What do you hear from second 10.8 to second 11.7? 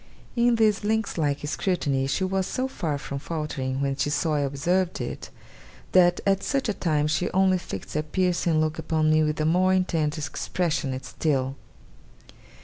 still.